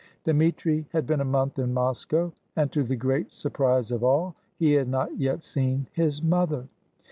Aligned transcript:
Dmitri 0.25 0.87
had 0.93 1.05
been 1.05 1.21
a 1.21 1.25
month 1.25 1.59
in 1.59 1.75
Moscow, 1.75 2.31
and, 2.55 2.71
to 2.71 2.81
the 2.83 2.95
great 2.95 3.31
surprise 3.35 3.91
of 3.91 4.03
all, 4.03 4.33
he 4.57 4.71
had 4.71 4.87
not 4.89 5.15
yet 5.19 5.43
seen 5.43 5.85
his 5.93 6.23
mother. 6.23 6.67